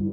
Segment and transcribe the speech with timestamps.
[0.00, 0.08] It's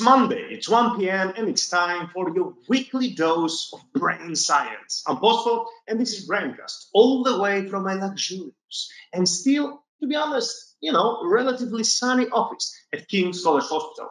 [0.00, 5.02] Monday, it's 1 p.m., and it's time for your weekly dose of brain science.
[5.08, 10.06] I'm Bosfo, and this is Braincast, all the way from my luxurious and still, to
[10.06, 14.10] be honest, you know, relatively sunny office at King's College Hospital.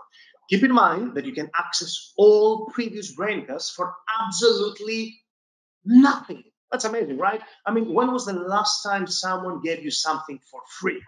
[0.49, 5.19] Keep in mind that you can access all previous Braincasts for absolutely
[5.85, 6.43] nothing.
[6.71, 7.41] That's amazing, right?
[7.65, 11.01] I mean, when was the last time someone gave you something for free?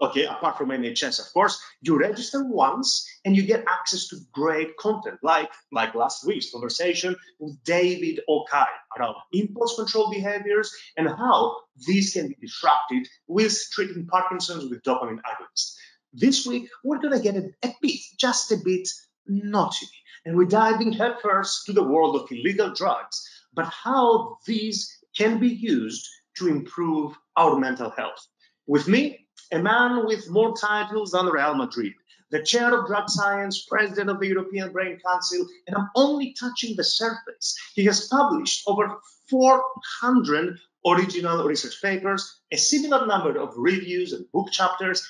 [0.00, 4.76] Okay, apart from NHS, of course, you register once and you get access to great
[4.76, 8.66] content, like like last week's conversation with David Okai
[8.98, 11.56] around impulse control behaviors and how
[11.86, 15.74] these can be disrupted with treating Parkinson's with dopamine agonists.
[16.12, 18.88] This week, we're going to get a, a bit, just a bit
[19.26, 19.86] naughty,
[20.24, 23.22] and we're diving headfirst to the world of illegal drugs,
[23.52, 28.26] but how these can be used to improve our mental health.
[28.66, 31.92] With me, a man with more titles than Real Madrid,
[32.30, 36.76] the chair of drug science, president of the European Brain Council, and I'm only touching
[36.76, 37.56] the surface.
[37.74, 38.98] He has published over
[39.30, 45.06] 400 original research papers, a similar number of reviews and book chapters,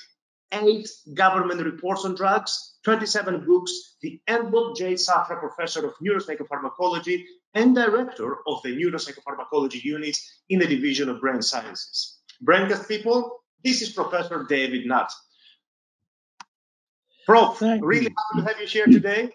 [0.53, 4.95] eight government reports on drugs, 27 books, the Edmond J.
[4.95, 10.17] Safra Professor of Neuropsychopharmacology and Director of the Neuropsychopharmacology Unit
[10.49, 12.19] in the Division of Brain Sciences.
[12.45, 15.11] Braincast people, this is Professor David Nutt.
[17.27, 18.15] Prof, Thank really you.
[18.17, 19.31] happy to have you here today.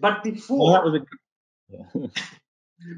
[0.00, 1.06] But before, well,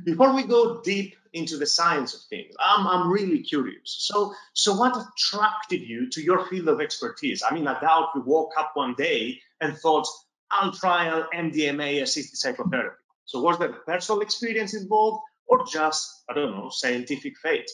[0.05, 3.97] before we go deep into the science of things, I'm, I'm really curious.
[3.99, 7.43] So, so what attracted you to your field of expertise?
[7.49, 10.07] I mean, I doubt you woke up one day and thought,
[10.51, 12.97] I'll try MDMA assisted psychotherapy.
[13.27, 17.71] So, was there personal experience involved or just, I don't know, scientific fate?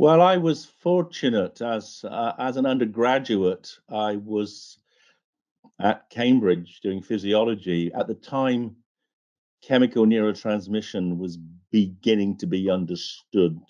[0.00, 3.70] Well, I was fortunate as uh, as an undergraduate.
[3.90, 4.78] I was
[5.78, 7.92] at Cambridge doing physiology.
[7.92, 8.76] At the time,
[9.62, 11.36] chemical neurotransmission was
[11.70, 13.60] beginning to be understood.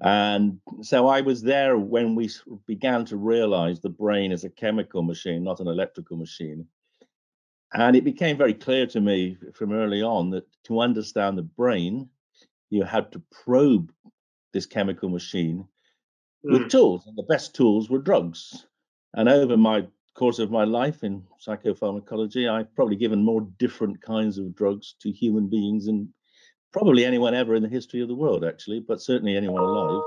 [0.00, 2.30] And so I was there when we
[2.64, 6.66] began to realize the brain is a chemical machine, not an electrical machine.
[7.74, 12.08] And it became very clear to me from early on that to understand the brain,
[12.70, 13.92] you had to probe
[14.56, 15.68] this chemical machine
[16.44, 16.52] mm.
[16.52, 18.66] with tools, and the best tools were drugs.
[19.12, 24.38] And over my course of my life in psychopharmacology, I've probably given more different kinds
[24.38, 26.12] of drugs to human beings than
[26.72, 30.02] probably anyone ever in the history of the world, actually, but certainly anyone alive.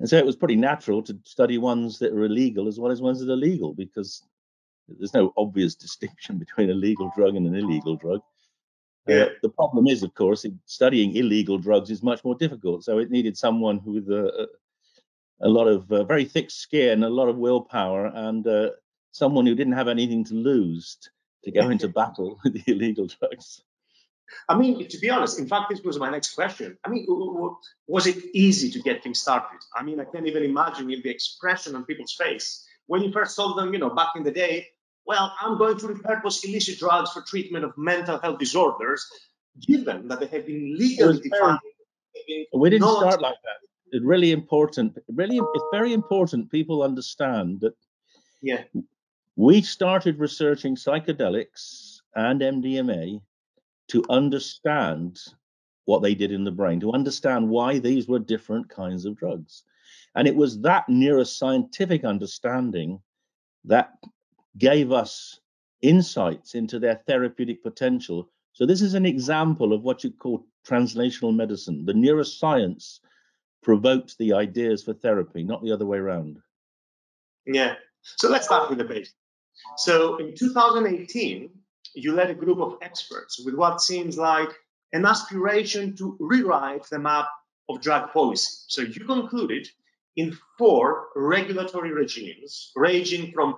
[0.00, 3.02] And so it was pretty natural to study ones that are illegal as well as
[3.02, 4.22] ones that are legal, because
[4.88, 8.20] there's no obvious distinction between a legal drug and an illegal drug.
[9.08, 9.22] Yeah.
[9.22, 12.84] Uh, the problem is, of course, studying illegal drugs is much more difficult.
[12.84, 14.48] So it needed someone with a,
[15.40, 18.70] a lot of uh, very thick skin, a lot of willpower, and uh,
[19.12, 20.98] someone who didn't have anything to lose
[21.44, 23.62] to go into battle with the illegal drugs.
[24.46, 26.76] I mean, to be honest, in fact, this was my next question.
[26.84, 27.06] I mean,
[27.86, 29.58] was it easy to get things started?
[29.74, 33.56] I mean, I can't even imagine the expression on people's face when you first told
[33.56, 34.68] them, you know, back in the day,
[35.08, 39.04] well, I'm going to repurpose illicit drugs for treatment of mental health disorders,
[39.66, 41.58] given that they have been legally defined.
[42.52, 43.58] We didn't start like that.
[43.90, 44.98] It's really important.
[45.08, 47.74] Really, it's very important people understand that.
[48.42, 48.64] Yeah.
[49.36, 53.22] We started researching psychedelics and MDMA
[53.88, 55.18] to understand
[55.86, 59.62] what they did in the brain, to understand why these were different kinds of drugs.
[60.14, 63.00] And it was that neuroscientific understanding
[63.64, 63.92] that
[64.58, 65.40] gave us
[65.82, 68.30] insights into their therapeutic potential.
[68.52, 71.84] So, this is an example of what you call translational medicine.
[71.84, 72.98] The neuroscience
[73.62, 76.38] provoked the ideas for therapy, not the other way around.
[77.46, 77.74] Yeah.
[78.02, 79.14] So, let's start with the basics.
[79.76, 81.50] So, in 2018,
[81.94, 84.50] you led a group of experts with what seems like
[84.92, 87.28] an aspiration to rewrite the map
[87.68, 88.50] of drug policy.
[88.68, 89.68] So, you concluded
[90.16, 93.54] in four regulatory regimes, ranging from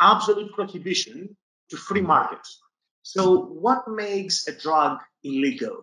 [0.00, 1.36] absolute prohibition
[1.70, 2.60] to free markets.
[3.02, 5.82] So, what makes a drug illegal?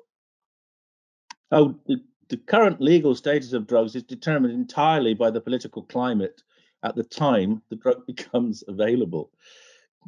[1.51, 6.41] Oh, the, the current legal status of drugs is determined entirely by the political climate
[6.83, 9.31] at the time the drug becomes available.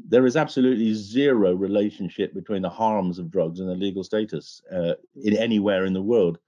[0.08, 4.94] There is absolutely zero relationship between the harms of drugs and the legal status uh,
[5.16, 6.40] in anywhere in the world.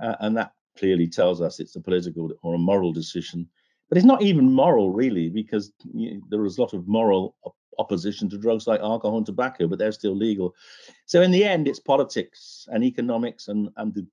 [0.00, 3.48] Uh, and that clearly tells us it's a political or a moral decision
[3.88, 7.36] But it's not even moral, really, because you know, there is a lot of moral
[7.78, 10.54] opposition to drugs like alcohol and tobacco, but they're still legal.
[11.04, 14.06] So in the end, it's politics and economics and, and the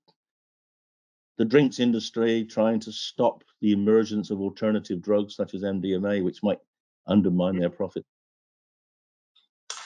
[1.36, 6.42] the drinks industry trying to stop the emergence of alternative drugs such as MDMA, which
[6.42, 6.60] might
[7.06, 8.04] undermine their profit.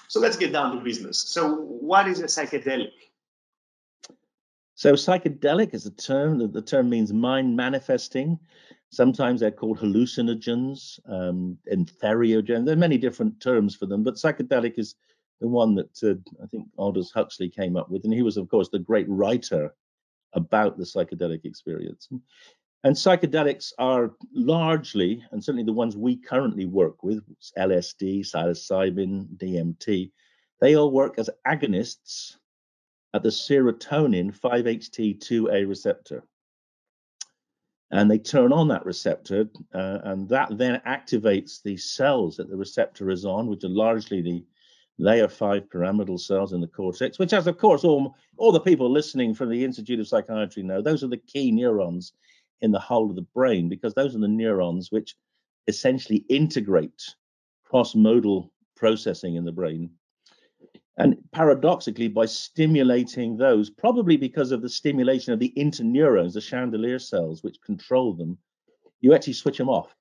[0.08, 1.18] So let's get down to business.
[1.18, 2.92] So, what is a psychedelic?
[4.78, 6.38] So, psychedelic is a term.
[6.38, 8.38] The, the term means mind manifesting.
[8.90, 12.64] Sometimes they're called hallucinogens um, entheogens.
[12.64, 14.94] There are many different terms for them, but psychedelic is
[15.40, 18.04] the one that uh, I think Aldous Huxley came up with.
[18.04, 19.74] And he was, of course, the great writer
[20.34, 22.08] about the psychedelic experience.
[22.84, 27.24] And psychedelics are largely, and certainly the ones we currently work with,
[27.58, 30.12] LSD, psilocybin, DMT,
[30.60, 32.36] they all work as agonists
[33.14, 36.24] at the serotonin 5-HT2A receptor.
[37.90, 42.56] And they turn on that receptor, uh, and that then activates the cells that the
[42.56, 44.44] receptor is on, which are largely the
[44.98, 48.90] layer five pyramidal cells in the cortex, which, as of course, all, all the people
[48.90, 52.12] listening from the Institute of Psychiatry know, those are the key neurons
[52.60, 55.14] in the whole of the brain because those are the neurons which
[55.66, 57.14] essentially integrate
[57.64, 59.90] cross modal processing in the brain.
[60.98, 66.98] And paradoxically, by stimulating those, probably because of the stimulation of the interneurons, the chandelier
[66.98, 68.36] cells which control them,
[69.00, 69.94] you actually switch them off.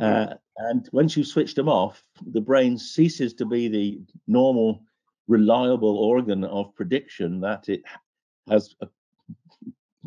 [0.00, 4.82] Uh, and once you've switched them off, the brain ceases to be the normal,
[5.26, 7.82] reliable organ of prediction that it
[8.48, 8.86] has uh,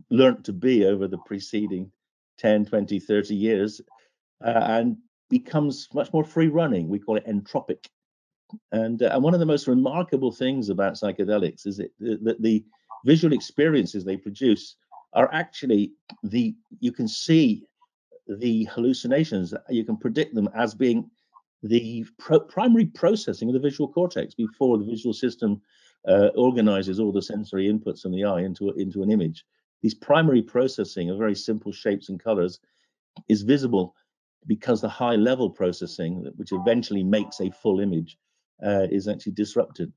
[0.09, 1.91] learnt to be over the preceding
[2.39, 3.81] 10, 20, 30 years
[4.43, 4.97] uh, and
[5.29, 6.87] becomes much more free running.
[6.87, 7.85] We call it entropic.
[8.71, 12.63] And, uh, and one of the most remarkable things about psychedelics is it, that the
[13.05, 14.75] visual experiences they produce
[15.13, 15.91] are actually
[16.23, 17.63] the, you can see
[18.27, 21.09] the hallucinations, you can predict them as being
[21.63, 25.61] the pro- primary processing of the visual cortex before the visual system
[26.07, 29.45] uh, organizes all the sensory inputs from the eye into, into an image.
[29.81, 32.59] These primary processing of very simple shapes and colors
[33.27, 33.95] is visible
[34.47, 38.17] because the high level processing, which eventually makes a full image,
[38.65, 39.91] uh, is actually disrupted.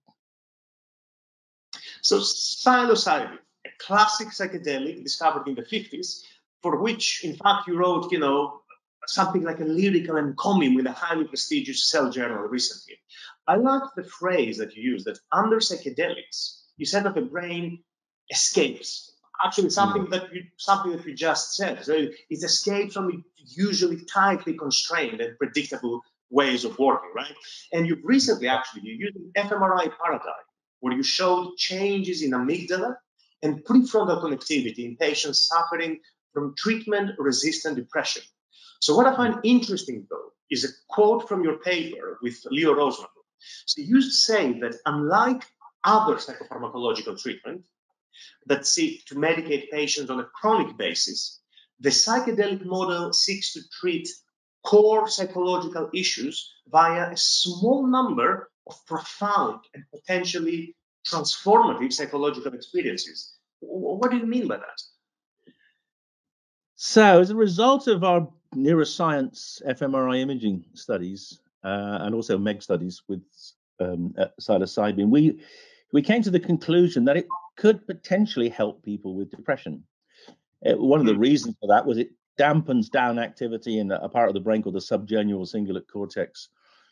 [2.02, 6.22] So psilocybin, a classic psychedelic discovered in the 50s,
[6.62, 8.60] for which, in fact, you wrote, you know,
[9.06, 12.98] something like a lyrical encomium in a highly prestigious Cell journal recently.
[13.46, 17.82] I like the phrase that you use that under psychedelics, you said that the brain
[18.30, 19.12] escapes.
[19.44, 20.10] Actually, something mm.
[20.10, 21.84] that you something that you just said.
[21.84, 26.02] So it escapes from usually tightly constrained and predictable
[26.34, 27.34] ways of working, right?
[27.72, 30.46] And you've recently actually you used an fMRI paradigm
[30.80, 32.96] where you showed changes in amygdala
[33.42, 36.00] and prefrontal connectivity in patients suffering
[36.32, 38.22] from treatment resistant depression.
[38.80, 43.14] So, what I find interesting though is a quote from your paper with Leor Roseman.
[43.66, 45.42] So, you say that unlike
[45.84, 47.62] other psychopharmacological treatment
[48.46, 51.40] that seek to medicate patients on a chronic basis,
[51.80, 54.08] the psychedelic model seeks to treat
[54.64, 60.74] core psychological issues via a small number of profound and potentially
[61.06, 63.34] transformative psychological experiences.
[63.60, 64.82] What do you mean by that?
[66.76, 73.02] So, as a result of our neuroscience fMRI imaging studies uh, and also MEG studies
[73.08, 73.22] with
[73.80, 75.40] um, psilocybin, we
[75.92, 79.84] we came to the conclusion that it could potentially help people with depression.
[80.66, 81.20] Uh, one of the hmm.
[81.20, 84.74] reasons for that was it dampens down activity in a part of the brain called
[84.74, 86.48] the subgenual cingulate cortex.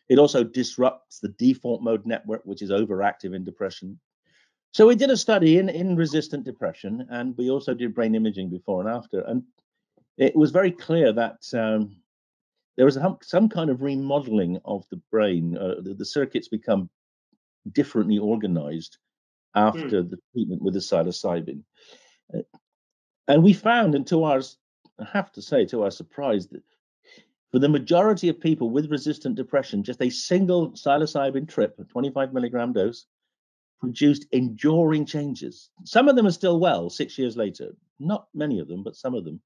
[0.09, 3.99] It also disrupts the default mode network, which is overactive in depression.
[4.73, 8.51] So we did a study in, in resistant depression, and we also did brain imaging
[8.51, 9.21] before and after.
[9.21, 9.43] And
[10.17, 11.97] it was very clear that um,
[12.77, 15.57] there was some, some kind of remodeling of the brain.
[15.57, 16.89] Uh, the, the, circuits become
[17.73, 18.97] differently organized
[19.55, 20.11] after mm.
[20.11, 21.63] the treatment with the psilocybin.
[22.35, 22.41] Uh,
[23.29, 24.41] and we found, and to our,
[25.03, 26.63] I have to say, to our surprise, that
[27.51, 32.33] for the majority of people with resistant depression, just a single psilocybin trip, a 25
[32.33, 33.07] milligram dose,
[33.81, 35.71] produced enduring changes.
[35.85, 37.77] Some of them are still well six years later.
[37.99, 39.41] Not many of them, but some of them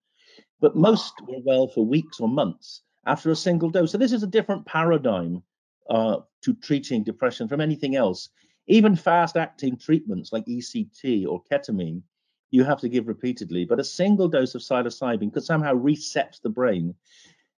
[0.60, 3.92] but most were well for weeks or months after a single dose.
[3.92, 5.42] So this is a different paradigm
[5.88, 8.30] uh, to treating depression from anything else.
[8.66, 12.02] Even fast-acting treatments like ECT or ketamine,
[12.50, 16.48] you have to give repeatedly, but a single dose of psilocybin could somehow reset the
[16.48, 16.94] brain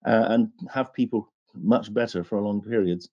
[0.05, 3.09] uh, and have people much better for long periods.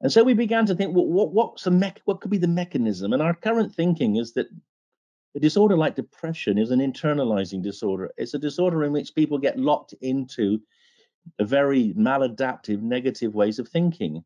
[0.00, 2.46] And so we began to think, well, what, what's the mech- what could be the
[2.46, 3.12] mechanism?
[3.12, 4.46] And our current thinking is that
[5.34, 8.10] a disorder like depression is an internalizing disorder.
[8.16, 10.60] It's a disorder in which people get locked into
[11.40, 14.24] very maladaptive, negative ways of thinking.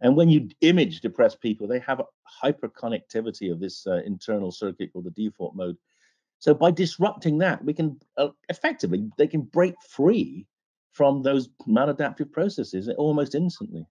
[0.00, 2.06] And when you image depressed people, they have a
[2.44, 5.76] hyperconnectivity of this uh, internal circuit called the default mode.
[6.42, 10.48] So by disrupting that, we can uh, effectively they can break free
[10.90, 13.86] from those maladaptive processes almost instantly.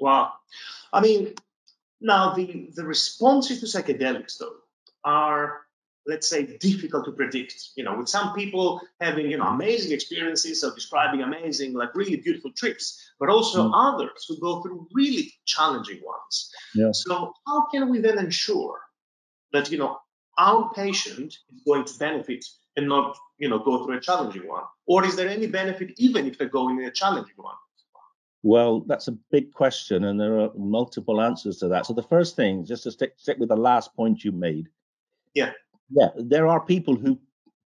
[0.00, 0.32] Wow.
[0.94, 1.34] I mean,
[2.00, 4.56] now the, the responses to psychedelics though
[5.04, 5.60] are
[6.06, 10.62] let's say difficult to predict you know with some people having you know amazing experiences
[10.62, 13.72] of describing amazing like really beautiful trips but also mm.
[13.74, 16.90] others who go through really challenging ones yeah.
[16.92, 18.80] so how can we then ensure
[19.52, 19.98] that you know
[20.40, 22.44] our patient is going to benefit
[22.76, 26.26] and not you know go through a challenging one or is there any benefit even
[26.26, 27.60] if they're going in a challenging one
[28.42, 31.84] well, that's a big question, and there are multiple answers to that.
[31.84, 34.68] So the first thing, just to stick, stick with the last point you made.
[35.34, 35.52] Yeah.
[35.90, 37.18] Yeah, there are people who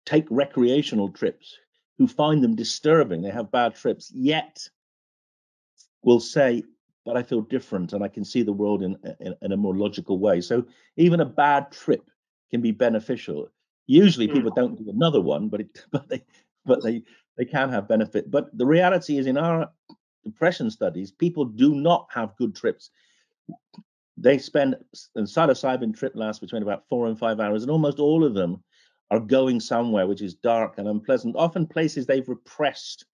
[0.05, 1.57] take recreational trips
[1.99, 3.23] who find them disturbing.
[3.23, 4.69] They have bad trips, yet
[6.03, 6.65] will say,
[7.05, 9.77] "But I feel different, and I can see the world in, in, in a more
[9.77, 10.67] logical way." So
[10.97, 12.11] even a bad trip
[12.55, 13.49] can be beneficial.
[13.89, 14.55] Usually, people mm.
[14.55, 16.25] don't do another one, but it, but they
[16.65, 17.03] but they
[17.37, 18.31] they can have benefit.
[18.31, 19.71] But the reality is, in our
[20.25, 22.91] depression studies, people do not have good trips.
[24.17, 24.77] They spend
[25.17, 28.63] and psilocybin trip lasts between about four and five hours, and almost all of them
[29.11, 33.05] are going somewhere which is dark and unpleasant, often places they've repressed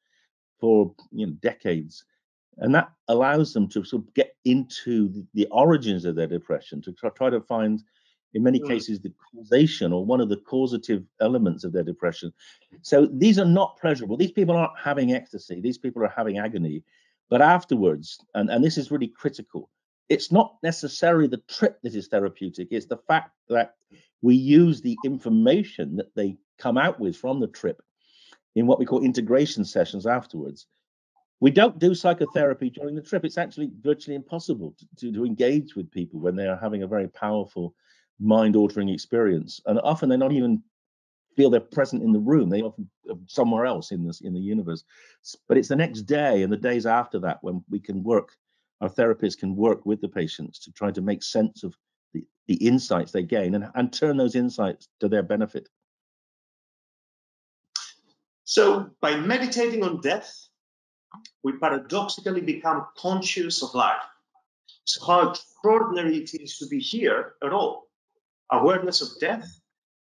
[0.61, 2.05] for you know decades.
[2.59, 6.93] And that allows them to sort of get into the origins of their depression, to
[6.93, 7.83] try to find
[8.35, 8.69] in many mm.
[8.69, 12.33] cases the causation or one of the causative elements of their depression.
[12.83, 14.17] So these are not pleasurable.
[14.17, 15.61] These people aren't having ecstasy.
[15.61, 16.83] These people are having agony.
[17.29, 19.71] But afterwards, and, and this is really critical,
[20.09, 23.77] it's not necessarily the trip that is therapeutic, it's the fact that
[24.23, 27.81] we use the information that they come out with from the trip
[28.57, 30.67] in what we call integration sessions afterwards.
[31.39, 33.25] We don't do psychotherapy during the trip.
[33.25, 36.89] It's actually virtually impossible to, to, to engage with people when they are having a
[36.89, 37.75] very powerful
[38.21, 39.61] mind altering experience.
[39.67, 40.63] And often they're not even
[41.37, 42.49] feel they're present in the room.
[42.49, 44.85] They often uh, somewhere else in this in the universe.
[45.49, 48.37] But it's the next day and the days after that when we can work.
[48.81, 51.75] Our therapists can work with the patients to try to make sense of
[52.15, 55.69] the, the insights they gain and, and turn those insights to their benefit.
[58.45, 60.49] So, by meditating on death,
[61.45, 64.03] we paradoxically become conscious of life.
[64.85, 67.90] So, how extraordinary it is to be here at all.
[68.53, 69.61] Awareness of death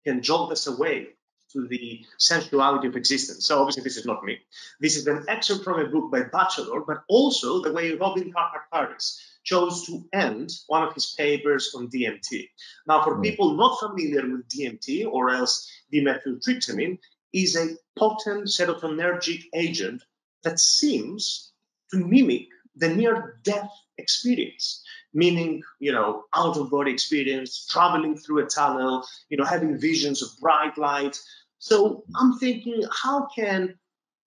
[0.05, 1.09] can jolt us away
[1.53, 3.47] to the sensuality of existence.
[3.47, 4.39] So obviously, this is not me.
[4.81, 8.65] This is an excerpt from a book by Batchelor, but also the way Robin Carhart
[8.73, 12.49] Harris chose to end one of his papers on DMT.
[12.87, 13.23] Now, for mm.
[13.23, 16.99] people not familiar with DMT or else dimethyltryptamine,
[17.33, 20.03] is a potent serotonergic agent
[20.45, 21.53] that seems
[21.91, 24.84] to mimic the near death experience
[25.15, 30.23] meaning you know out of body experience traveling through a tunnel you know having visions
[30.23, 31.19] of bright light.
[31.59, 33.79] So i'm thinking how can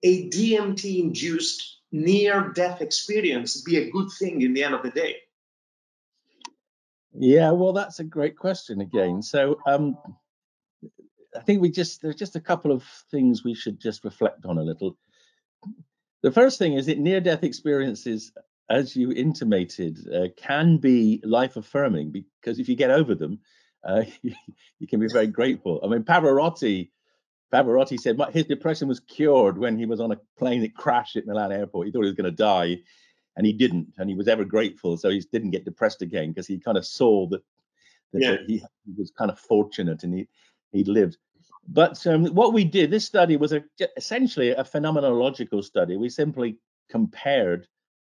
[0.03, 4.91] a dmt induced near death experience be a good thing in the end of the
[4.91, 5.17] day?
[7.13, 9.21] Yeah well that's a great question again.
[9.21, 9.97] So um
[11.35, 14.57] i think we just there's just a couple of things we should just reflect on
[14.57, 14.97] a little.
[16.23, 18.31] The first thing is that near death experiences
[18.69, 23.39] as you intimated, uh, can be life affirming because if you get over them,
[23.83, 24.33] uh, you,
[24.79, 25.79] you, can be very grateful.
[25.83, 26.89] I mean, Pavarotti,
[27.53, 31.25] Pavarotti said his depression was cured when he was on a plane that crashed at
[31.25, 31.87] Milan airport.
[31.87, 32.77] He thought he was going to die,
[33.37, 34.97] and he didn't, and he was ever grateful.
[34.97, 37.41] So he didn't get depressed again because he kind of saw that,
[38.11, 38.37] that, yeah.
[38.47, 40.27] he, he, was kind of fortunate and he
[40.71, 41.17] he lived.
[41.67, 43.63] But um, what we did, this study was a,
[43.97, 45.97] essentially a phenomenological study.
[45.97, 46.57] We simply
[46.89, 47.67] compared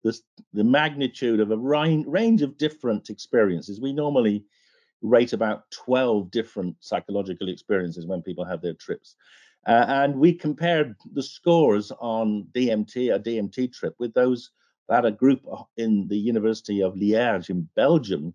[0.04, 0.16] the,
[0.52, 3.80] the magnitude of a range of different experiences.
[3.80, 4.44] We normally
[5.02, 9.16] rate about 12 different psychological experiences when people have their trips.
[9.66, 14.50] Uh, and we compared the scores on DMT, a DMT trip, with those
[14.90, 15.40] that a group
[15.78, 18.34] in the University of Liège in Belgium,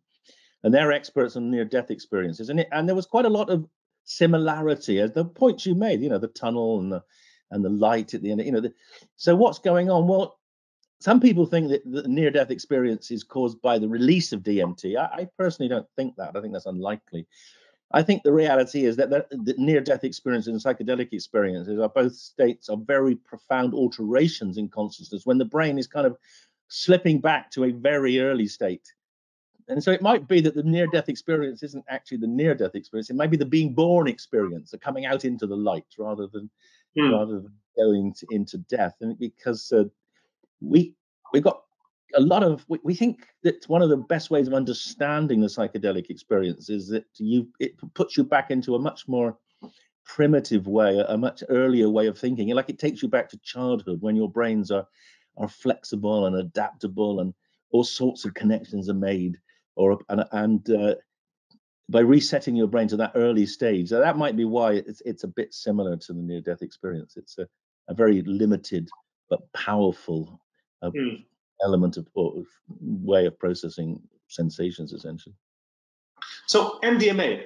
[0.63, 2.49] and they're experts on near-death experiences.
[2.49, 3.67] And, it, and there was quite a lot of
[4.05, 7.03] similarity, as the points you made, you know, the tunnel and the
[7.51, 8.43] and the light at the end.
[8.45, 8.73] You know, the,
[9.15, 10.07] so what's going on?
[10.07, 10.38] Well,
[10.99, 14.97] some people think that the near death experience is caused by the release of DMT.
[14.97, 16.35] I, I, personally don't think that.
[16.35, 17.25] I think that's unlikely.
[17.91, 21.89] I think the reality is that the, the near death experience and psychedelic experiences are
[21.89, 26.17] both states of very profound alterations in consciousness when the brain is kind of
[26.67, 28.93] slipping back to a very early state.
[29.69, 32.75] And so it might be that the near death experience isn't actually the near death
[32.75, 36.27] experience, it might be the being born experience, the coming out into the light rather
[36.27, 36.49] than
[36.97, 37.11] mm.
[37.11, 39.83] rather than going to, into death, and because uh,
[40.61, 40.93] we
[41.33, 41.61] we got
[42.15, 45.47] a lot of we, we think that one of the best ways of understanding the
[45.47, 49.37] psychedelic experience is that you it puts you back into a much more
[50.05, 52.49] primitive way, a much earlier way of thinking.
[52.49, 54.87] Like it takes you back to childhood when your brains are
[55.37, 57.33] are flexible and adaptable, and
[57.71, 59.37] all sorts of connections are made.
[59.75, 60.95] Or and, and uh,
[61.89, 65.23] by resetting your brain to that early stage, so that might be why it's it's
[65.23, 67.15] a bit similar to the near-death experience.
[67.17, 67.47] It's a,
[67.87, 68.89] a very limited
[69.29, 70.41] but powerful
[70.81, 71.23] uh, mm.
[71.63, 72.45] element of, of
[72.79, 75.35] way of processing sensations, essentially.
[76.47, 77.45] So MDMA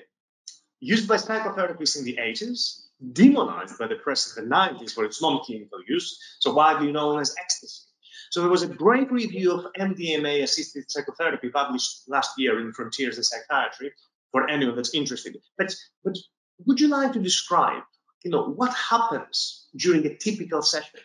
[0.80, 5.22] used by psychotherapists in the 80s, demonized by the press in the 90s for its
[5.22, 7.84] non-clinical use, so widely known as ecstasy.
[8.32, 13.24] So there was a great review of MDMA-assisted psychotherapy published last year in Frontiers in
[13.24, 13.92] Psychiatry
[14.32, 15.38] for anyone that's interested.
[15.58, 16.18] But, but
[16.66, 17.84] would you like to describe,
[18.24, 21.00] you know, what happens during a typical session?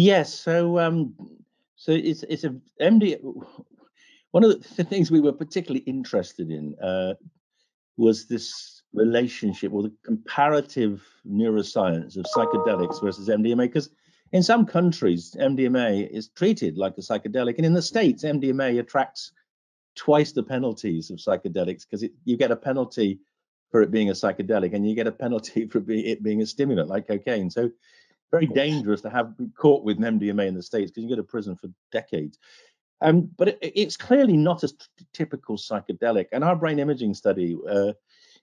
[0.00, 0.32] Yes.
[0.32, 1.14] So, um,
[1.76, 3.20] so it's it's a MD.
[4.30, 7.14] One of the things we were particularly interested in uh,
[7.98, 13.64] was this relationship or the comparative neuroscience of psychedelics versus MDMA.
[13.64, 13.90] Because
[14.32, 19.32] in some countries, MDMA is treated like a psychedelic, and in the states, MDMA attracts
[19.96, 23.20] twice the penalties of psychedelics because you get a penalty
[23.70, 26.88] for it being a psychedelic, and you get a penalty for it being a stimulant
[26.88, 27.50] like cocaine.
[27.50, 27.70] So
[28.30, 31.22] very dangerous to have caught with an MDMA in the states because you go to
[31.22, 32.38] prison for decades.
[33.00, 34.72] Um, but it, it's clearly not a
[35.12, 36.26] typical psychedelic.
[36.32, 37.92] And our brain imaging study, uh,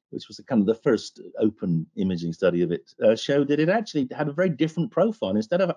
[0.10, 3.70] which was kind of the first open imaging study of it, uh, showed that it
[3.70, 5.36] actually had a very different profile.
[5.36, 5.76] Instead of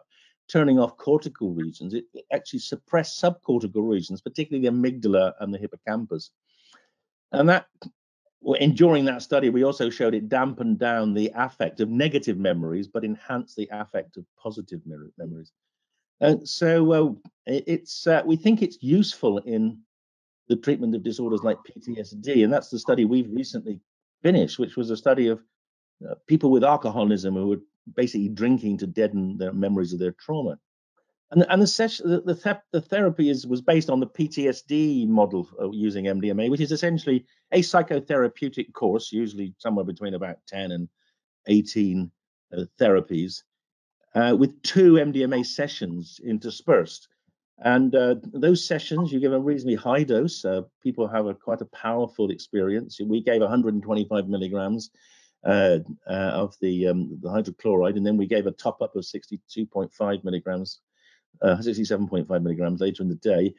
[0.48, 5.58] turning off cortical regions, it, it actually suppressed subcortical regions, particularly the amygdala and the
[5.58, 6.30] hippocampus.
[7.32, 7.66] And that
[8.58, 12.88] and during that study, we also showed it dampened down the affect of negative memories,
[12.88, 14.80] but enhanced the affect of positive
[15.18, 15.52] memories.
[16.20, 17.12] And so uh,
[17.46, 19.78] it's uh, we think it's useful in
[20.48, 23.80] the treatment of disorders like PTSD, and that's the study we've recently
[24.22, 25.40] finished, which was a study of
[26.08, 27.60] uh, people with alcoholism who were
[27.94, 30.58] basically drinking to deaden their memories of their trauma.
[31.32, 35.48] And, and the, session, the, the, the, therapy is, was based on the PTSD model
[35.72, 40.88] using MDMA, which is essentially a psychotherapeutic course, usually somewhere between about 10 and
[41.46, 42.10] 18
[42.56, 43.42] uh, therapies,
[44.14, 47.06] uh, with two MDMA sessions interspersed.
[47.58, 50.44] And uh, those sessions, you give a reasonably high dose.
[50.44, 52.98] Uh, people have a quite a powerful experience.
[53.04, 54.90] We gave 125 milligrams
[55.44, 59.04] uh, uh, of the, um, the hydrochloride, and then we gave a top up of
[59.04, 60.80] 62.5 milligrams
[61.42, 63.54] uh, 67.5 milligrams later in the day.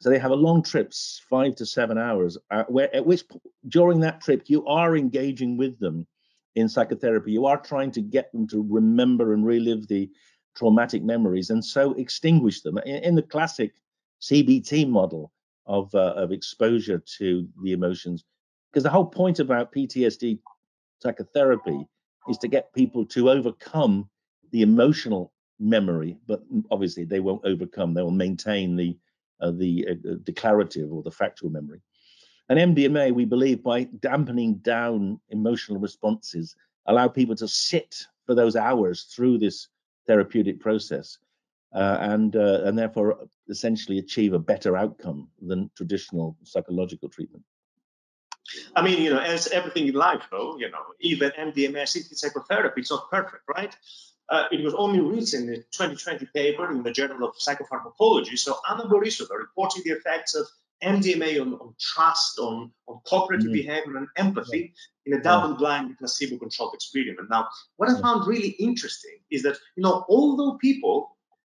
[0.00, 3.24] So they have a long trips, five to seven hours, uh, where at which
[3.68, 6.06] during that trip you are engaging with them
[6.54, 7.32] in psychotherapy.
[7.32, 10.10] You are trying to get them to remember and relive the
[10.56, 13.74] traumatic memories, and so extinguish them in, in the classic
[14.22, 15.32] CBT model
[15.66, 18.24] of uh, of exposure to the emotions.
[18.72, 20.38] Because the whole point about PTSD
[21.00, 21.86] psychotherapy
[22.28, 24.08] is to get people to overcome
[24.52, 27.94] the emotional memory, but obviously they won't overcome.
[27.94, 28.96] They will maintain the
[29.40, 31.80] uh, the uh, declarative or the factual memory.
[32.48, 38.56] And MDMA, we believe, by dampening down emotional responses, allow people to sit for those
[38.56, 39.68] hours through this
[40.06, 41.18] therapeutic process,
[41.74, 47.44] uh, and uh, and therefore essentially achieve a better outcome than traditional psychological treatment.
[48.74, 52.80] I mean, you know, as everything in life, though, you know, even MDMA assisted psychotherapy,
[52.80, 53.76] it's not perfect, right?
[54.30, 58.38] Uh, it was only recent in a 2020 paper in the Journal of Psychopharmacology.
[58.38, 60.46] So Anna Borissova reporting the effects of
[60.82, 63.52] MDMA on, on trust, on, on cooperative mm-hmm.
[63.52, 64.72] behavior and empathy
[65.04, 65.14] yeah.
[65.14, 67.28] in a double-blind placebo-controlled experiment.
[67.28, 71.16] Now, what I found really interesting is that, you know, although people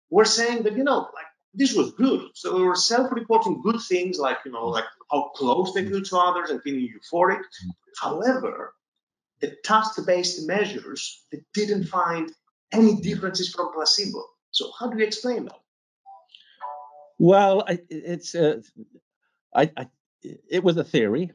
[0.09, 2.29] were saying that, you know, like this was good.
[2.33, 6.17] So they were self-reporting good things like, you know, like how close they feel to
[6.17, 7.37] others and feeling euphoric.
[7.37, 7.69] Mm-hmm.
[8.01, 8.73] However,
[9.39, 12.31] the task-based measures, they didn't find
[12.73, 14.23] any differences from placebo.
[14.51, 15.59] So how do you explain that?
[17.19, 18.61] Well, I, it's uh,
[19.55, 19.87] I, I,
[20.49, 21.31] it was a theory,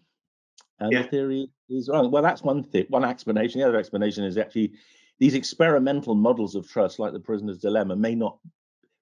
[0.80, 1.02] and yeah.
[1.02, 2.10] the theory is wrong.
[2.10, 3.60] Well, that's one thing, one explanation.
[3.60, 4.72] The other explanation is actually
[5.18, 8.38] these experimental models of trust, like the prisoner's dilemma, may not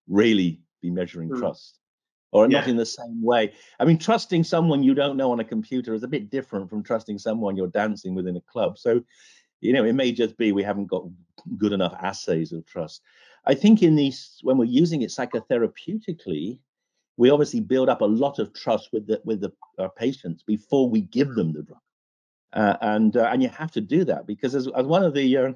[0.09, 1.39] really be measuring mm.
[1.39, 1.79] trust,
[2.33, 2.61] or yeah.
[2.61, 3.53] not in the same way.
[3.81, 6.83] I mean, trusting someone you don't know on a computer is a bit different from
[6.83, 8.79] trusting someone you're dancing with in a club.
[8.79, 9.03] So,
[9.61, 11.09] you know, it may just be we haven't got
[11.57, 13.03] good enough assays of trust.
[13.45, 16.59] I think in these, when we're using it psychotherapeutically,
[17.17, 20.89] we obviously build up a lot of trust with the with the our patients before
[20.91, 21.81] we give them the drug,
[22.53, 25.37] uh, and uh, and you have to do that because as, as one of the
[25.37, 25.53] uh,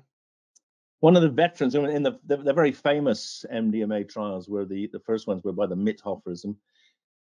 [1.00, 5.00] one of the veterans in the, the, the, very famous MDMA trials were the, the
[5.00, 6.44] first ones were by the Mithoefers.
[6.44, 6.54] And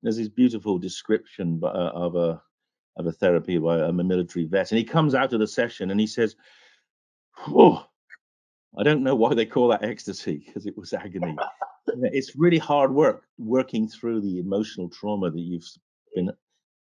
[0.02, 2.42] there's this beautiful description uh, of a
[2.96, 4.70] of a therapy by a military vet.
[4.70, 6.36] And he comes out of the session and he says,
[7.48, 7.86] Oh,
[8.78, 11.36] I don't know why they call that ecstasy because it was agony.
[11.86, 15.66] it's really hard work working through the emotional trauma that you've
[16.14, 16.30] been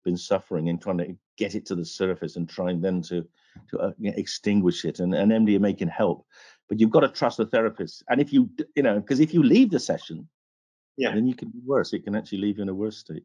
[0.04, 3.26] been suffering and trying to get it to the surface and trying then to
[3.70, 5.00] to uh, extinguish it.
[5.00, 6.26] And, and MDMA can help,
[6.68, 8.02] but you've got to trust the therapist.
[8.08, 10.28] And if you you know because if you leave the session,
[10.96, 11.92] yeah, then you can be worse.
[11.92, 13.24] It can actually leave you in a worse state.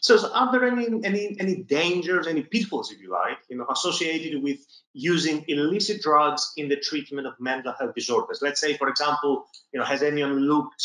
[0.00, 3.66] So, so, are there any any any dangers, any pitfalls, if you like, you know,
[3.70, 4.58] associated with
[4.92, 8.40] using illicit drugs in the treatment of mental health disorders?
[8.42, 10.82] Let's say, for example, you know, has anyone looked,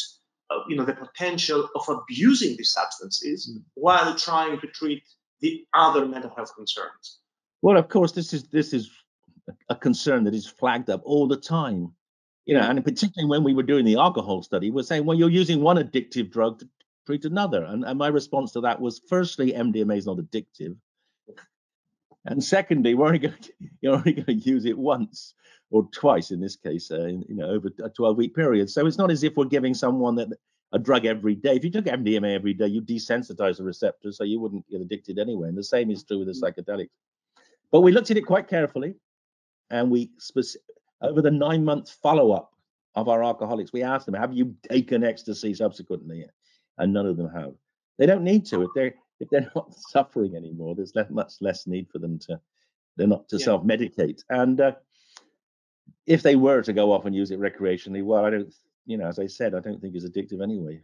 [0.49, 3.63] uh, you know, the potential of abusing these substances mm.
[3.75, 5.03] while trying to treat
[5.41, 7.19] the other mental health concerns?
[7.61, 8.89] Well, of course, this is this is
[9.69, 11.93] a concern that is flagged up all the time.
[12.45, 15.29] You know, and particularly when we were doing the alcohol study, we're saying, well, you're
[15.29, 16.67] using one addictive drug to
[17.05, 17.63] treat another.
[17.63, 20.75] And, and my response to that was firstly, MDMA is not addictive.
[22.25, 25.33] And secondly, we're only going to, you're only going to use it once
[25.71, 28.69] or twice in this case, uh, in, you know, over a 12 week period.
[28.69, 30.29] So it's not as if we're giving someone that
[30.73, 31.55] a drug every day.
[31.55, 35.19] If you took MDMA every day, you desensitize the receptor, so you wouldn't get addicted
[35.19, 35.49] anyway.
[35.49, 36.89] And the same is true with the psychedelics.
[37.71, 38.95] But we looked at it quite carefully,
[39.69, 40.11] and we
[41.01, 42.51] over the nine month follow up
[42.95, 46.25] of our alcoholics, we asked them, "Have you taken ecstasy subsequently?"
[46.77, 47.53] And none of them have.
[47.97, 50.75] They don't need to if they're if they're not suffering anymore.
[50.75, 52.39] There's less, much less need for them to
[52.97, 53.45] they're not to yeah.
[53.45, 54.23] self medicate.
[54.29, 54.73] And uh,
[56.05, 58.53] if they were to go off and use it recreationally, well, I don't,
[58.85, 60.81] you know, as I said, I don't think it's addictive anyway.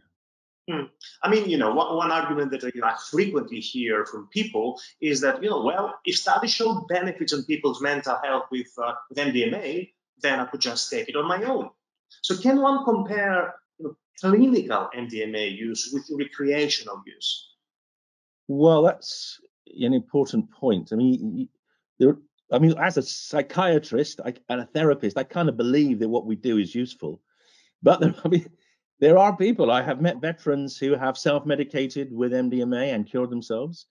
[0.68, 0.84] Hmm.
[1.22, 4.80] I mean, you know, one, one argument that you know, I frequently hear from people
[5.00, 8.92] is that, you know, well, if studies show benefits on people's mental health with, uh,
[9.08, 9.90] with MDMA,
[10.22, 11.70] then I could just take it on my own.
[12.22, 13.54] So can one compare
[14.20, 17.48] clinical MDMA use with recreational use?
[18.48, 20.92] Well, that's an important point.
[20.92, 21.48] I mean,
[21.98, 22.16] there,
[22.52, 26.36] I mean, as a psychiatrist and a therapist, I kind of believe that what we
[26.36, 27.20] do is useful.
[27.82, 28.46] But there, I mean,
[28.98, 29.70] there are people.
[29.70, 33.86] I have met veterans who have self-medicated with MDMA and cured themselves.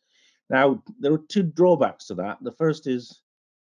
[0.50, 2.38] Now, there are two drawbacks to that.
[2.42, 3.22] The first is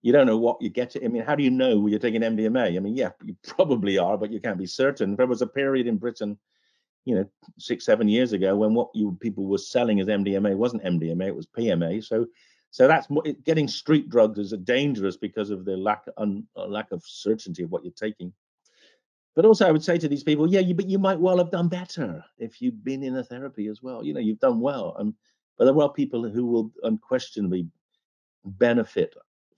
[0.05, 0.95] you don't know what you get.
[1.03, 2.77] I mean, how do you know you're taking MDMA?
[2.77, 5.15] I mean, yeah, you probably are, but you can't be certain.
[5.15, 6.37] There was a period in Britain,
[7.05, 7.25] you know,
[7.57, 11.35] six, seven years ago when what you people were selling as MDMA wasn't MDMA, it
[11.35, 12.03] was PMA.
[12.03, 12.27] So,
[12.69, 13.07] so that's
[13.45, 17.71] getting street drugs is dangerous because of the lack un, uh, lack of certainty of
[17.71, 18.31] what you're taking.
[19.35, 21.49] But also, I would say to these people, yeah, you, but you might well have
[21.49, 24.05] done better if you'd been in a therapy as well.
[24.05, 24.95] You know, you've done well,
[25.57, 27.67] but there are people who will unquestionably
[28.45, 29.15] benefit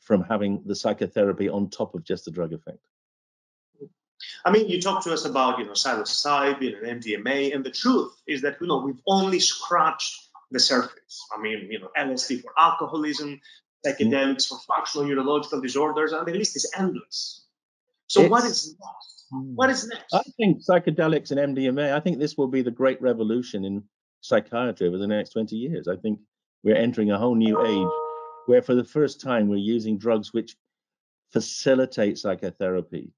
[0.08, 2.80] from having the psychotherapy on top of just the drug effect.
[4.46, 8.14] I mean, you talk to us about, you know, psilocybin and MDMA, and the truth
[8.26, 11.26] is that, you know, we've only scratched the surface.
[11.38, 13.42] I mean, you know, LSD for alcoholism,
[13.86, 17.44] psychedelics for functional neurological disorders, and the list is endless.
[18.08, 19.26] So it's, what is next?
[19.30, 19.56] Hmm.
[19.56, 20.14] What is next?
[20.14, 23.84] I think psychedelics and MDMA, I think this will be the great revolution in
[24.22, 25.90] psychiatry over the next 20 years.
[25.90, 26.20] I think
[26.64, 28.07] we're entering a whole new age
[28.48, 30.56] where for the first time we're using drugs which
[31.32, 33.12] facilitate psychotherapy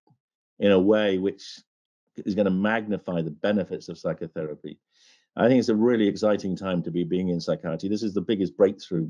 [0.60, 1.60] in a way which
[2.18, 4.80] is going to magnify the benefits of psychotherapy.
[5.36, 7.88] I think it's a really exciting time to be being in psychiatry.
[7.88, 9.10] This is the biggest breakthrough,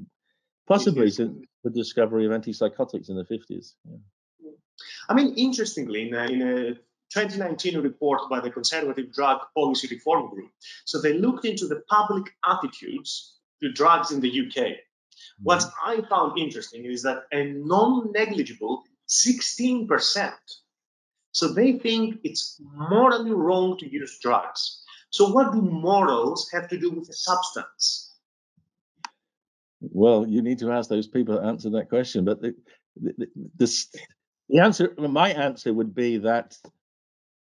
[0.68, 3.74] possibly since the discovery of antipsychotics in the 50s.
[3.90, 4.52] Yeah.
[5.08, 6.74] I mean, interestingly, in a, in a
[7.14, 10.52] 2019 report by the Conservative Drug Policy Reform Group,
[10.86, 14.78] so they looked into the public attitudes to drugs in the UK.
[15.42, 20.34] What I found interesting is that a non negligible 16%.
[21.32, 24.84] So they think it's morally wrong to use drugs.
[25.12, 28.14] So, what do morals have to do with a substance?
[29.82, 32.26] Well, you need to ask those people that answer that question.
[32.26, 32.56] But the,
[33.02, 33.28] the,
[33.58, 33.86] the,
[34.50, 36.58] the answer, my answer would be that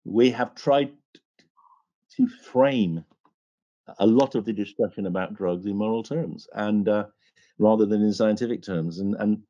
[0.04, 0.92] we have tried
[2.16, 3.04] to frame
[3.98, 6.46] a lot of the discussion about drugs in moral terms.
[6.52, 7.06] And uh,
[7.58, 8.98] rather than in scientific terms.
[8.98, 9.42] And and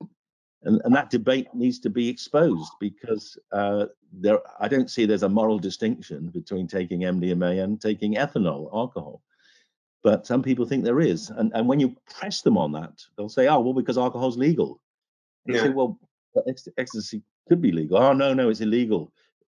[0.63, 5.23] and, and that debate needs to be exposed because uh, there I don't see there's
[5.23, 9.23] a moral distinction between taking MDMA and taking ethanol, alcohol.
[10.03, 11.31] But some people think there is.
[11.31, 14.81] And and when you press them on that, they'll say, oh, well, because alcohol's legal.
[15.47, 15.63] And yeah.
[15.63, 15.99] say, well,
[16.77, 17.99] ecstasy could be legal.
[17.99, 19.13] Oh, no, no, it's illegal.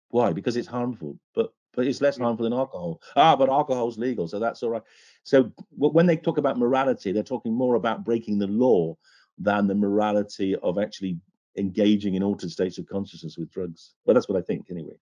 [0.09, 0.33] Why?
[0.33, 1.17] Because it's harmful.
[1.33, 3.01] But but it's less harmful than alcohol.
[3.15, 4.83] Ah, but alcohol's legal, so that's all right.
[5.23, 8.97] So when they talk about morality, they're talking more about breaking the law
[9.37, 11.19] than the morality of actually
[11.57, 13.93] engaging in altered states of consciousness with drugs.
[14.05, 14.95] Well, that's what I think, anyway.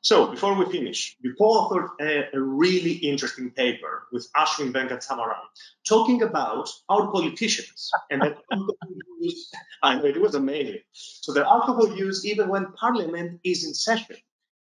[0.00, 5.46] So, before we finish, you co-authored a, a, really interesting paper with Ashwin Venkataraman
[5.84, 8.38] talking about our politicians and that
[9.18, 9.50] use,
[9.82, 10.78] I know it was amazing.
[10.92, 14.16] So, the alcohol use even when parliament is in session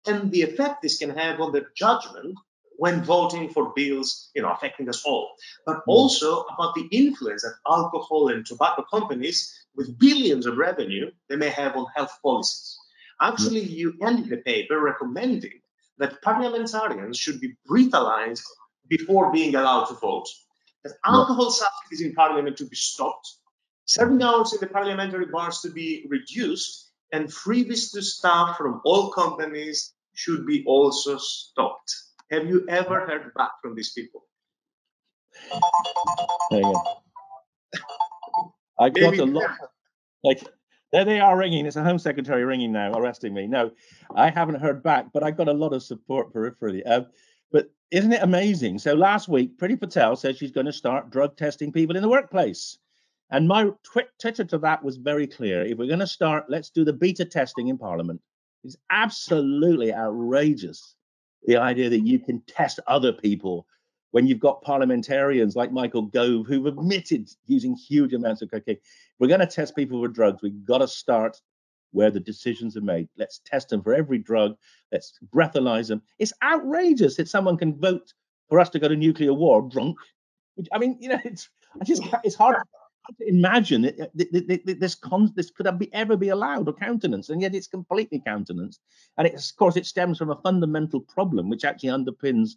[0.07, 2.37] and the effect this can have on their judgment
[2.77, 5.89] when voting for bills, you know, affecting us all, but hmm.
[5.89, 11.49] also about the influence that alcohol and tobacco companies with billions of revenue they may
[11.49, 12.77] have on health policies.
[13.21, 15.61] Actually, you ended the paper recommending
[15.97, 18.43] that parliamentarians should be breathalyzed
[18.87, 20.27] before being allowed to vote,
[20.83, 23.37] that alcohol subsidies in parliament to be stopped,
[23.85, 29.11] serving hours in the parliamentary bars to be reduced, and freebies to staff from all
[29.11, 31.93] companies should be also stopped.
[32.31, 34.25] Have you ever heard back from these people?
[38.79, 39.51] I got Maybe a lot.
[40.23, 40.43] Like
[40.91, 41.65] there they are ringing.
[41.65, 43.47] It's a Home Secretary ringing now, arresting me.
[43.47, 43.71] No,
[44.15, 46.81] I haven't heard back, but I got a lot of support peripherally.
[46.85, 47.07] Um,
[47.51, 48.79] but isn't it amazing?
[48.79, 52.09] So last week, Priti Patel said she's going to start drug testing people in the
[52.09, 52.77] workplace.
[53.31, 55.63] And my Twitter to that was very clear.
[55.63, 58.21] If we're going to start, let's do the beta testing in Parliament.
[58.65, 60.95] It's absolutely outrageous
[61.45, 63.67] the idea that you can test other people
[64.11, 68.77] when you've got parliamentarians like Michael Gove who've admitted using huge amounts of cocaine.
[69.19, 70.41] We're going to test people for drugs.
[70.41, 71.39] We've got to start
[71.91, 73.07] where the decisions are made.
[73.17, 74.55] Let's test them for every drug.
[74.91, 76.01] Let's breathalyze them.
[76.17, 78.13] It's outrageous that someone can vote
[78.49, 79.97] for us to go to nuclear war drunk.
[80.71, 81.49] I mean, you know, it's
[81.79, 82.57] I just it's hard
[83.19, 84.95] imagine that, this
[85.35, 88.81] this could be, ever be allowed or countenance, and yet it's completely countenanced.
[89.17, 92.51] And of course, it stems from a fundamental problem which actually underpins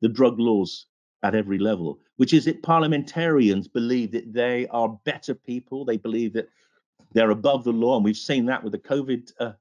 [0.00, 0.86] the drug laws
[1.22, 5.84] at every level, which is that parliamentarians believe that they are better people.
[5.84, 6.48] They believe that
[7.12, 9.52] they're above the law, and we've seen that with the COVID uh,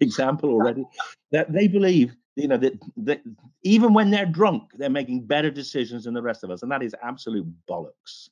[0.00, 0.84] example already.
[1.32, 3.22] That they believe, you know, that, that
[3.62, 6.82] even when they're drunk, they're making better decisions than the rest of us, and that
[6.82, 8.30] is absolute bollocks.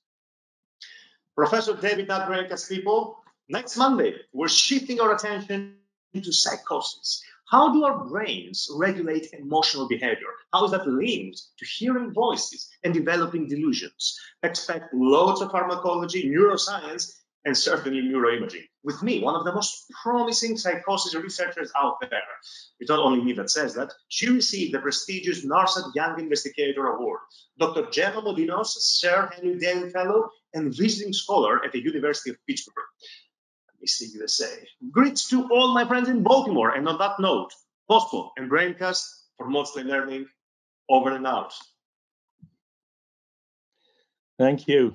[1.36, 3.18] Professor David Nadrekas, people,
[3.50, 5.76] next Monday, we're shifting our attention
[6.14, 7.22] to psychosis.
[7.50, 10.32] How do our brains regulate emotional behavior?
[10.54, 14.18] How is that linked to hearing voices and developing delusions?
[14.42, 17.12] Expect loads of pharmacology, neuroscience,
[17.44, 18.64] and certainly neuroimaging.
[18.82, 22.22] With me, one of the most promising psychosis researchers out there.
[22.80, 23.92] It's not only me that says that.
[24.08, 27.20] She received the prestigious NARSAD Young Investigator Award.
[27.58, 27.88] Dr.
[27.90, 32.74] Gemma Modinos, Sir Henry Dale Fellow, and visiting scholar at the University of Pittsburgh.
[33.80, 34.46] Me USA.
[34.90, 36.70] Greets to all my friends in Baltimore.
[36.74, 37.52] And on that note,
[37.88, 39.04] Postpone and Braincast
[39.36, 40.26] for mostly learning
[40.88, 41.52] over and out.
[44.38, 44.94] Thank you.